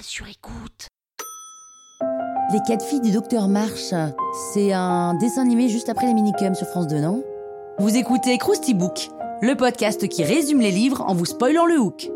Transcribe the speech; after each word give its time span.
Sur 0.00 0.26
écoute. 0.28 0.88
Les 2.52 2.60
quatre 2.66 2.84
filles 2.84 3.00
du 3.00 3.10
docteur 3.10 3.48
March, 3.48 3.92
c'est 4.52 4.72
un 4.72 5.14
dessin 5.14 5.42
animé 5.42 5.68
juste 5.68 5.88
après 5.88 6.06
les 6.06 6.14
minicums 6.14 6.54
sur 6.54 6.66
France 6.66 6.86
2, 6.86 7.00
non? 7.00 7.22
Vous 7.78 7.96
écoutez 7.96 8.38
Krusty 8.38 8.74
Book, 8.74 9.08
le 9.40 9.54
podcast 9.56 10.08
qui 10.08 10.24
résume 10.24 10.60
les 10.60 10.70
livres 10.70 11.02
en 11.06 11.14
vous 11.14 11.26
spoilant 11.26 11.66
le 11.66 11.78
hook. 11.78 12.10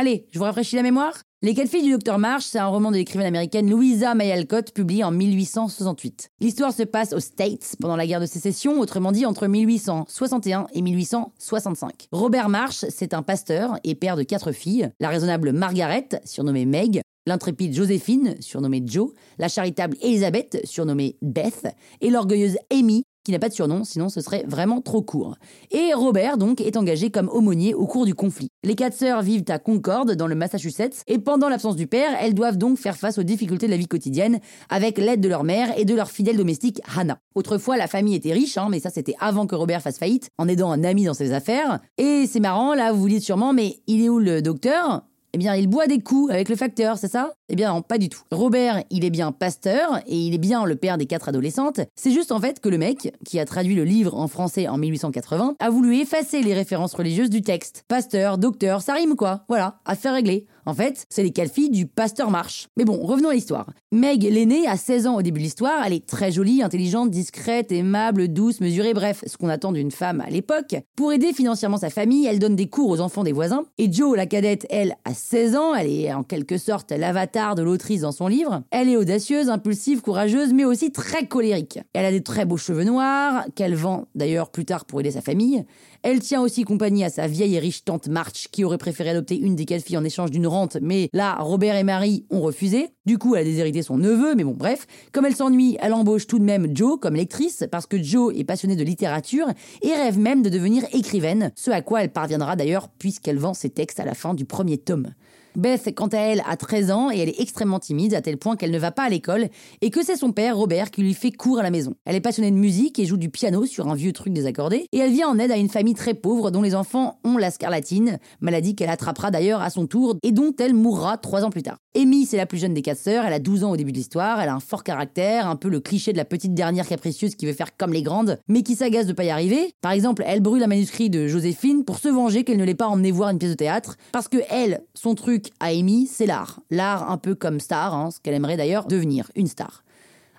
Allez, 0.00 0.26
je 0.30 0.38
vous 0.38 0.46
rafraîchis 0.46 0.76
la 0.76 0.82
mémoire. 0.82 1.12
Les 1.42 1.52
quatre 1.52 1.68
filles 1.68 1.82
du 1.82 1.90
docteur 1.90 2.18
March, 2.18 2.44
c'est 2.44 2.58
un 2.58 2.68
roman 2.68 2.90
de 2.90 2.96
l'écrivaine 2.96 3.26
américaine 3.26 3.68
Louisa 3.68 4.14
May 4.14 4.32
Alcott, 4.32 4.72
publié 4.72 5.04
en 5.04 5.10
1868. 5.10 6.30
L'histoire 6.40 6.72
se 6.72 6.84
passe 6.84 7.12
aux 7.12 7.20
States 7.20 7.76
pendant 7.78 7.96
la 7.96 8.06
guerre 8.06 8.22
de 8.22 8.24
sécession, 8.24 8.80
autrement 8.80 9.12
dit 9.12 9.26
entre 9.26 9.46
1861 9.46 10.68
et 10.72 10.80
1865. 10.80 12.08
Robert 12.12 12.48
March, 12.48 12.86
c'est 12.88 13.12
un 13.12 13.22
pasteur 13.22 13.78
et 13.84 13.94
père 13.94 14.16
de 14.16 14.22
quatre 14.22 14.52
filles, 14.52 14.88
la 15.00 15.10
raisonnable 15.10 15.52
Margaret, 15.52 16.08
surnommée 16.24 16.64
Meg, 16.64 17.02
l'intrépide 17.26 17.74
Joséphine, 17.74 18.36
surnommée 18.40 18.82
Joe, 18.86 19.10
la 19.38 19.48
charitable 19.48 19.98
Elizabeth, 20.00 20.62
surnommée 20.64 21.18
Beth, 21.20 21.66
et 22.00 22.08
l'orgueilleuse 22.08 22.56
Amy, 22.72 23.04
qui 23.24 23.32
n'a 23.32 23.38
pas 23.38 23.48
de 23.48 23.54
surnom, 23.54 23.84
sinon 23.84 24.08
ce 24.08 24.20
serait 24.20 24.44
vraiment 24.46 24.80
trop 24.80 25.02
court. 25.02 25.36
Et 25.70 25.92
Robert, 25.94 26.38
donc, 26.38 26.60
est 26.60 26.76
engagé 26.76 27.10
comme 27.10 27.28
aumônier 27.28 27.74
au 27.74 27.86
cours 27.86 28.06
du 28.06 28.14
conflit. 28.14 28.48
Les 28.64 28.74
quatre 28.74 28.96
sœurs 28.96 29.22
vivent 29.22 29.44
à 29.48 29.58
Concord, 29.58 30.06
dans 30.06 30.26
le 30.26 30.34
Massachusetts, 30.34 31.02
et 31.06 31.18
pendant 31.18 31.48
l'absence 31.48 31.76
du 31.76 31.86
père, 31.86 32.10
elles 32.20 32.34
doivent 32.34 32.56
donc 32.56 32.78
faire 32.78 32.96
face 32.96 33.18
aux 33.18 33.22
difficultés 33.22 33.66
de 33.66 33.72
la 33.72 33.76
vie 33.76 33.88
quotidienne, 33.88 34.40
avec 34.68 34.98
l'aide 34.98 35.20
de 35.20 35.28
leur 35.28 35.44
mère 35.44 35.76
et 35.78 35.84
de 35.84 35.94
leur 35.94 36.10
fidèle 36.10 36.36
domestique 36.36 36.80
Hannah. 36.96 37.18
Autrefois, 37.34 37.76
la 37.76 37.86
famille 37.86 38.14
était 38.14 38.32
riche, 38.32 38.56
hein, 38.58 38.68
mais 38.70 38.80
ça 38.80 38.90
c'était 38.90 39.14
avant 39.20 39.46
que 39.46 39.54
Robert 39.54 39.82
fasse 39.82 39.98
faillite, 39.98 40.30
en 40.38 40.48
aidant 40.48 40.70
un 40.70 40.84
ami 40.84 41.04
dans 41.04 41.14
ses 41.14 41.32
affaires. 41.32 41.80
Et 41.98 42.26
c'est 42.26 42.40
marrant, 42.40 42.74
là, 42.74 42.92
vous 42.92 43.00
vous 43.00 43.08
dites 43.08 43.22
sûrement, 43.22 43.52
mais 43.52 43.80
il 43.86 44.02
est 44.02 44.08
où 44.08 44.18
le 44.18 44.42
docteur? 44.42 45.02
Eh 45.32 45.38
bien, 45.38 45.54
il 45.54 45.68
boit 45.68 45.86
des 45.86 46.00
coups 46.00 46.32
avec 46.32 46.48
le 46.48 46.56
facteur, 46.56 46.98
c'est 46.98 47.10
ça? 47.10 47.34
Eh 47.48 47.56
bien, 47.56 47.80
pas 47.82 47.98
du 47.98 48.08
tout. 48.08 48.20
Robert, 48.32 48.82
il 48.90 49.04
est 49.04 49.10
bien 49.10 49.32
pasteur 49.32 49.98
et 50.06 50.16
il 50.16 50.34
est 50.34 50.38
bien 50.38 50.64
le 50.64 50.76
père 50.76 50.98
des 50.98 51.06
quatre 51.06 51.28
adolescentes. 51.28 51.80
C'est 51.94 52.10
juste 52.10 52.32
en 52.32 52.40
fait 52.40 52.60
que 52.60 52.68
le 52.68 52.78
mec, 52.78 53.12
qui 53.24 53.38
a 53.38 53.44
traduit 53.44 53.74
le 53.74 53.84
livre 53.84 54.16
en 54.16 54.28
français 54.28 54.68
en 54.68 54.76
1880, 54.78 55.54
a 55.58 55.70
voulu 55.70 55.96
effacer 55.98 56.42
les 56.42 56.54
références 56.54 56.94
religieuses 56.94 57.30
du 57.30 57.42
texte. 57.42 57.84
Pasteur, 57.88 58.38
docteur, 58.38 58.82
ça 58.82 58.94
rime 58.94 59.14
quoi 59.14 59.44
Voilà, 59.48 59.80
affaire 59.84 60.14
réglée. 60.14 60.46
En 60.70 60.74
fait, 60.74 61.04
c'est 61.08 61.24
les 61.24 61.32
quatre 61.32 61.52
filles 61.52 61.70
du 61.70 61.86
pasteur 61.86 62.30
Marche. 62.30 62.68
Mais 62.76 62.84
bon, 62.84 63.04
revenons 63.04 63.30
à 63.30 63.34
l'histoire. 63.34 63.66
Meg, 63.90 64.22
l'aînée, 64.22 64.68
a 64.68 64.76
16 64.76 65.08
ans 65.08 65.16
au 65.16 65.22
début 65.22 65.40
de 65.40 65.44
l'histoire. 65.44 65.82
Elle 65.84 65.94
est 65.94 66.06
très 66.06 66.30
jolie, 66.30 66.62
intelligente, 66.62 67.10
discrète, 67.10 67.72
aimable, 67.72 68.28
douce, 68.28 68.60
mesurée, 68.60 68.94
bref, 68.94 69.24
ce 69.26 69.36
qu'on 69.36 69.48
attend 69.48 69.72
d'une 69.72 69.90
femme 69.90 70.20
à 70.20 70.30
l'époque. 70.30 70.76
Pour 70.94 71.12
aider 71.12 71.32
financièrement 71.32 71.76
sa 71.76 71.90
famille, 71.90 72.24
elle 72.24 72.38
donne 72.38 72.54
des 72.54 72.68
cours 72.68 72.88
aux 72.88 73.00
enfants 73.00 73.24
des 73.24 73.32
voisins. 73.32 73.64
Et 73.78 73.92
Jo, 73.92 74.14
la 74.14 74.26
cadette, 74.26 74.64
elle, 74.70 74.94
a 75.04 75.12
16 75.12 75.56
ans. 75.56 75.74
Elle 75.74 75.90
est 75.90 76.12
en 76.12 76.22
quelque 76.22 76.56
sorte 76.56 76.92
l'avatar 76.92 77.56
de 77.56 77.64
l'autrice 77.64 78.02
dans 78.02 78.12
son 78.12 78.28
livre. 78.28 78.62
Elle 78.70 78.90
est 78.90 78.96
audacieuse, 78.96 79.48
impulsive, 79.48 80.02
courageuse, 80.02 80.52
mais 80.52 80.64
aussi 80.64 80.92
très 80.92 81.26
colérique. 81.26 81.80
Elle 81.94 82.04
a 82.04 82.12
des 82.12 82.22
très 82.22 82.44
beaux 82.44 82.58
cheveux 82.58 82.84
noirs, 82.84 83.44
qu'elle 83.56 83.74
vend 83.74 84.06
d'ailleurs 84.14 84.52
plus 84.52 84.66
tard 84.66 84.84
pour 84.84 85.00
aider 85.00 85.10
sa 85.10 85.20
famille. 85.20 85.64
Elle 86.02 86.20
tient 86.20 86.40
aussi 86.40 86.62
compagnie 86.62 87.04
à 87.04 87.10
sa 87.10 87.26
vieille 87.26 87.56
et 87.56 87.58
riche 87.58 87.84
tante 87.84 88.06
March, 88.06 88.48
qui 88.52 88.62
aurait 88.62 88.78
préféré 88.78 89.10
adopter 89.10 89.36
une 89.36 89.56
des 89.56 89.64
quatre 89.64 89.84
filles 89.84 89.98
en 89.98 90.04
échange 90.04 90.30
d'une 90.30 90.46
rente, 90.46 90.59
mais 90.80 91.08
là, 91.12 91.36
Robert 91.40 91.76
et 91.76 91.84
Marie 91.84 92.26
ont 92.30 92.40
refusé. 92.40 92.88
Du 93.06 93.18
coup, 93.18 93.34
elle 93.34 93.42
a 93.42 93.44
déshérité 93.44 93.82
son 93.82 93.96
neveu, 93.96 94.34
mais 94.34 94.44
bon, 94.44 94.54
bref. 94.54 94.86
Comme 95.12 95.26
elle 95.26 95.34
s'ennuie, 95.34 95.76
elle 95.80 95.94
embauche 95.94 96.26
tout 96.26 96.38
de 96.38 96.44
même 96.44 96.74
Joe 96.76 96.98
comme 97.00 97.14
lectrice, 97.14 97.64
parce 97.70 97.86
que 97.86 98.02
Joe 98.02 98.34
est 98.36 98.44
passionnée 98.44 98.76
de 98.76 98.84
littérature 98.84 99.46
et 99.82 99.92
rêve 99.92 100.18
même 100.18 100.42
de 100.42 100.48
devenir 100.48 100.84
écrivaine, 100.92 101.52
ce 101.54 101.70
à 101.70 101.82
quoi 101.82 102.02
elle 102.02 102.12
parviendra 102.12 102.56
d'ailleurs, 102.56 102.88
puisqu'elle 102.88 103.38
vend 103.38 103.54
ses 103.54 103.70
textes 103.70 104.00
à 104.00 104.04
la 104.04 104.14
fin 104.14 104.34
du 104.34 104.44
premier 104.44 104.78
tome. 104.78 105.12
Beth, 105.56 105.94
quant 105.94 106.08
à 106.08 106.18
elle, 106.18 106.42
a 106.46 106.56
13 106.56 106.90
ans 106.90 107.10
et 107.10 107.18
elle 107.18 107.28
est 107.28 107.40
extrêmement 107.40 107.78
timide 107.78 108.14
à 108.14 108.20
tel 108.20 108.36
point 108.36 108.56
qu'elle 108.56 108.70
ne 108.70 108.78
va 108.78 108.90
pas 108.90 109.04
à 109.04 109.08
l'école 109.08 109.48
et 109.80 109.90
que 109.90 110.04
c'est 110.04 110.16
son 110.16 110.32
père, 110.32 110.56
Robert, 110.56 110.90
qui 110.90 111.02
lui 111.02 111.14
fait 111.14 111.32
cours 111.32 111.58
à 111.58 111.62
la 111.62 111.70
maison. 111.70 111.94
Elle 112.04 112.16
est 112.16 112.20
passionnée 112.20 112.50
de 112.50 112.56
musique 112.56 112.98
et 112.98 113.06
joue 113.06 113.16
du 113.16 113.30
piano 113.30 113.66
sur 113.66 113.88
un 113.88 113.94
vieux 113.94 114.12
truc 114.12 114.32
désaccordé 114.32 114.86
et 114.92 114.98
elle 114.98 115.12
vient 115.12 115.28
en 115.28 115.38
aide 115.38 115.50
à 115.50 115.56
une 115.56 115.68
famille 115.68 115.94
très 115.94 116.14
pauvre 116.14 116.50
dont 116.50 116.62
les 116.62 116.74
enfants 116.74 117.18
ont 117.24 117.36
la 117.36 117.50
scarlatine, 117.50 118.18
maladie 118.40 118.74
qu'elle 118.74 118.90
attrapera 118.90 119.30
d'ailleurs 119.30 119.62
à 119.62 119.70
son 119.70 119.86
tour 119.86 120.16
et 120.22 120.32
dont 120.32 120.54
elle 120.58 120.74
mourra 120.74 121.16
trois 121.18 121.44
ans 121.44 121.50
plus 121.50 121.62
tard. 121.62 121.78
Amy, 121.96 122.24
c'est 122.24 122.36
la 122.36 122.46
plus 122.46 122.58
jeune 122.58 122.72
des 122.72 122.82
quatre 122.82 123.00
sœurs, 123.00 123.24
elle 123.24 123.32
a 123.32 123.40
12 123.40 123.64
ans 123.64 123.72
au 123.72 123.76
début 123.76 123.90
de 123.90 123.96
l'histoire, 123.96 124.40
elle 124.40 124.48
a 124.48 124.54
un 124.54 124.60
fort 124.60 124.84
caractère, 124.84 125.48
un 125.48 125.56
peu 125.56 125.68
le 125.68 125.80
cliché 125.80 126.12
de 126.12 126.18
la 126.18 126.24
petite 126.24 126.54
dernière 126.54 126.86
capricieuse 126.86 127.34
qui 127.34 127.46
veut 127.46 127.52
faire 127.52 127.76
comme 127.76 127.92
les 127.92 128.02
grandes, 128.02 128.38
mais 128.46 128.62
qui 128.62 128.76
s'agace 128.76 129.06
de 129.06 129.12
pas 129.12 129.24
y 129.24 129.30
arriver. 129.30 129.74
Par 129.80 129.90
exemple, 129.90 130.22
elle 130.24 130.40
brûle 130.40 130.62
un 130.62 130.68
manuscrit 130.68 131.10
de 131.10 131.26
Joséphine 131.26 131.84
pour 131.84 131.98
se 131.98 132.06
venger 132.06 132.44
qu'elle 132.44 132.58
ne 132.58 132.64
l'ait 132.64 132.76
pas 132.76 132.86
emmené 132.86 133.10
voir 133.10 133.30
une 133.30 133.40
pièce 133.40 133.50
de 133.50 133.56
théâtre, 133.56 133.96
parce 134.12 134.28
que 134.28 134.38
elle, 134.50 134.84
son 134.94 135.16
truc 135.16 135.50
à 135.58 135.66
Amy, 135.66 136.06
c'est 136.06 136.26
l'art. 136.26 136.60
L'art 136.70 137.10
un 137.10 137.18
peu 137.18 137.34
comme 137.34 137.58
star, 137.58 137.92
hein, 137.92 138.12
ce 138.12 138.20
qu'elle 138.20 138.34
aimerait 138.34 138.56
d'ailleurs 138.56 138.86
devenir, 138.86 139.28
une 139.34 139.48
star. 139.48 139.82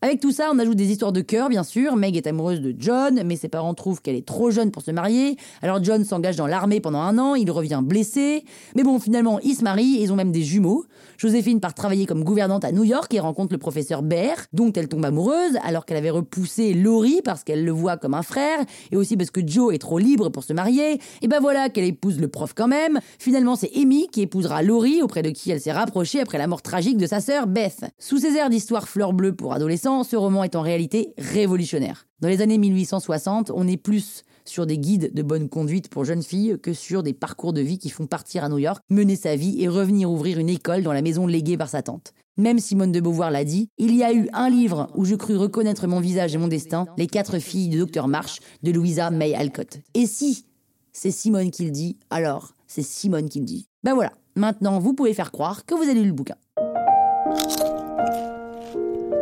Avec 0.00 0.20
tout 0.20 0.30
ça, 0.30 0.50
on 0.52 0.58
ajoute 0.60 0.76
des 0.76 0.92
histoires 0.92 1.10
de 1.10 1.20
cœur, 1.20 1.48
bien 1.48 1.64
sûr. 1.64 1.96
Meg 1.96 2.16
est 2.16 2.28
amoureuse 2.28 2.60
de 2.60 2.72
John, 2.78 3.20
mais 3.24 3.34
ses 3.34 3.48
parents 3.48 3.74
trouvent 3.74 4.00
qu'elle 4.00 4.14
est 4.14 4.24
trop 4.24 4.52
jeune 4.52 4.70
pour 4.70 4.82
se 4.82 4.92
marier. 4.92 5.36
Alors 5.60 5.82
John 5.82 6.04
s'engage 6.04 6.36
dans 6.36 6.46
l'armée 6.46 6.78
pendant 6.78 7.00
un 7.00 7.18
an, 7.18 7.34
il 7.34 7.50
revient 7.50 7.80
blessé. 7.82 8.44
Mais 8.76 8.84
bon, 8.84 9.00
finalement, 9.00 9.40
ils 9.40 9.56
se 9.56 9.64
marient 9.64 9.96
et 9.96 10.04
ils 10.04 10.12
ont 10.12 10.16
même 10.16 10.30
des 10.30 10.44
jumeaux. 10.44 10.84
Joséphine 11.16 11.58
part 11.58 11.74
travailler 11.74 12.06
comme 12.06 12.22
gouvernante 12.22 12.64
à 12.64 12.70
New 12.70 12.84
York 12.84 13.12
et 13.12 13.18
rencontre 13.18 13.52
le 13.52 13.58
professeur 13.58 14.02
Baer, 14.02 14.36
dont 14.52 14.72
elle 14.72 14.86
tombe 14.86 15.04
amoureuse, 15.04 15.58
alors 15.64 15.84
qu'elle 15.84 15.96
avait 15.96 16.10
repoussé 16.10 16.74
Laurie 16.74 17.20
parce 17.24 17.42
qu'elle 17.42 17.64
le 17.64 17.72
voit 17.72 17.96
comme 17.96 18.14
un 18.14 18.22
frère, 18.22 18.60
et 18.92 18.96
aussi 18.96 19.16
parce 19.16 19.32
que 19.32 19.40
Joe 19.44 19.74
est 19.74 19.78
trop 19.78 19.98
libre 19.98 20.28
pour 20.28 20.44
se 20.44 20.52
marier. 20.52 21.00
Et 21.22 21.26
ben 21.26 21.40
voilà 21.40 21.70
qu'elle 21.70 21.86
épouse 21.86 22.20
le 22.20 22.28
prof 22.28 22.52
quand 22.54 22.68
même. 22.68 23.00
Finalement, 23.18 23.56
c'est 23.56 23.72
Amy 23.76 24.06
qui 24.06 24.22
épousera 24.22 24.62
Laurie, 24.62 25.02
auprès 25.02 25.22
de 25.22 25.30
qui 25.30 25.50
elle 25.50 25.60
s'est 25.60 25.72
rapprochée 25.72 26.20
après 26.20 26.38
la 26.38 26.46
mort 26.46 26.62
tragique 26.62 26.98
de 26.98 27.06
sa 27.06 27.20
sœur 27.20 27.48
Beth. 27.48 27.84
Sous 27.98 28.18
ces 28.18 28.36
airs 28.36 28.50
d'histoire 28.50 28.88
fleur 28.88 29.12
bleue 29.12 29.34
pour 29.34 29.52
adolescents, 29.52 29.87
ce 30.04 30.16
roman 30.16 30.44
est 30.44 30.56
en 30.56 30.60
réalité 30.60 31.14
révolutionnaire. 31.16 32.06
Dans 32.20 32.28
les 32.28 32.42
années 32.42 32.58
1860, 32.58 33.50
on 33.54 33.66
est 33.66 33.76
plus 33.76 34.22
sur 34.44 34.66
des 34.66 34.78
guides 34.78 35.12
de 35.14 35.22
bonne 35.22 35.48
conduite 35.48 35.88
pour 35.88 36.04
jeunes 36.04 36.22
filles 36.22 36.58
que 36.62 36.72
sur 36.72 37.02
des 37.02 37.14
parcours 37.14 37.52
de 37.52 37.60
vie 37.60 37.78
qui 37.78 37.88
font 37.90 38.06
partir 38.06 38.44
à 38.44 38.48
New 38.48 38.58
York, 38.58 38.82
mener 38.90 39.16
sa 39.16 39.34
vie 39.34 39.62
et 39.62 39.68
revenir 39.68 40.10
ouvrir 40.10 40.38
une 40.38 40.48
école 40.48 40.82
dans 40.82 40.92
la 40.92 41.02
maison 41.02 41.26
léguée 41.26 41.56
par 41.56 41.68
sa 41.68 41.82
tante. 41.82 42.12
Même 42.36 42.58
Simone 42.58 42.92
de 42.92 43.00
Beauvoir 43.00 43.30
l'a 43.30 43.44
dit, 43.44 43.68
il 43.78 43.94
y 43.94 44.04
a 44.04 44.12
eu 44.12 44.28
un 44.32 44.50
livre 44.50 44.90
où 44.94 45.04
je 45.04 45.14
crus 45.14 45.38
reconnaître 45.38 45.86
mon 45.86 46.00
visage 46.00 46.34
et 46.34 46.38
mon 46.38 46.48
destin, 46.48 46.86
Les 46.96 47.06
quatre 47.06 47.38
filles 47.38 47.68
du 47.68 47.78
docteur 47.78 48.08
March 48.08 48.40
de 48.62 48.70
Louisa 48.70 49.10
May 49.10 49.34
Alcott. 49.34 49.78
Et 49.94 50.06
si 50.06 50.44
c'est 50.92 51.10
Simone 51.10 51.50
qui 51.50 51.64
le 51.64 51.70
dit, 51.70 51.98
alors 52.10 52.52
c'est 52.66 52.82
Simone 52.82 53.28
qui 53.28 53.40
le 53.40 53.46
dit. 53.46 53.66
Ben 53.82 53.94
voilà, 53.94 54.12
maintenant 54.36 54.78
vous 54.78 54.92
pouvez 54.92 55.14
faire 55.14 55.32
croire 55.32 55.64
que 55.64 55.74
vous 55.74 55.84
avez 55.84 56.00
lu 56.00 56.08
le 56.08 56.12
bouquin. 56.12 56.36